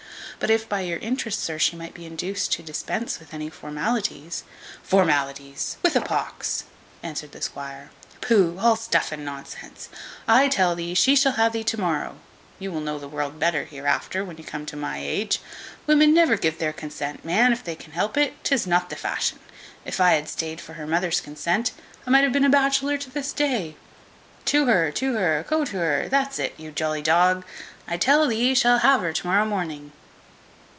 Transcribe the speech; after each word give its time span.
But 0.39 0.49
if, 0.49 0.67
by 0.67 0.81
your 0.81 0.97
interest, 0.97 1.39
sir, 1.43 1.59
she 1.59 1.75
might 1.75 1.93
be 1.93 2.07
induced 2.07 2.51
to 2.53 2.63
dispense 2.63 3.19
with 3.19 3.31
any 3.31 3.47
formalities" 3.51 4.43
"Formalities! 4.91 5.77
with 5.83 5.95
a 5.95 6.01
pox!" 6.01 6.63
answered 7.03 7.31
the 7.31 7.43
squire. 7.43 7.91
"Pooh, 8.21 8.57
all 8.59 8.75
stuff 8.75 9.11
and 9.11 9.23
nonsense! 9.23 9.89
I 10.27 10.47
tell 10.47 10.73
thee, 10.73 10.95
she 10.95 11.15
shall 11.15 11.33
ha' 11.33 11.51
thee 11.51 11.63
to 11.65 11.79
morrow: 11.79 12.15
you 12.57 12.71
will 12.71 12.81
know 12.81 12.97
the 12.97 13.07
world 13.07 13.37
better 13.37 13.65
hereafter, 13.65 14.25
when 14.25 14.37
you 14.37 14.43
come 14.43 14.65
to 14.65 14.75
my 14.75 14.97
age. 14.97 15.41
Women 15.85 16.11
never 16.11 16.35
gi' 16.35 16.49
their 16.49 16.73
consent, 16.73 17.23
man, 17.23 17.53
if 17.53 17.63
they 17.63 17.75
can 17.75 17.93
help 17.93 18.17
it, 18.17 18.43
'tis 18.43 18.65
not 18.65 18.89
the 18.89 18.95
fashion. 18.95 19.37
If 19.85 20.01
I 20.01 20.13
had 20.13 20.27
stayed 20.27 20.59
for 20.59 20.73
her 20.73 20.87
mother's 20.87 21.21
consent, 21.21 21.71
I 22.07 22.09
might 22.09 22.23
have 22.23 22.33
been 22.33 22.45
a 22.45 22.49
batchelor 22.49 22.97
to 22.97 23.11
this 23.11 23.31
day. 23.31 23.75
To 24.45 24.65
her, 24.65 24.89
to 24.93 25.13
her, 25.13 25.45
co 25.47 25.65
to 25.65 25.77
her, 25.77 26.07
that's 26.09 26.39
it, 26.39 26.55
you 26.57 26.71
jolly 26.71 27.03
dog. 27.03 27.45
I 27.87 27.97
tell 27.97 28.25
thee 28.25 28.55
shat 28.55 28.81
ha' 28.81 28.99
her 29.01 29.13
to 29.13 29.27
morrow 29.27 29.45
morning." 29.45 29.91